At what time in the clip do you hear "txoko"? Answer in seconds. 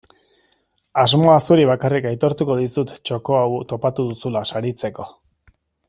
3.11-3.39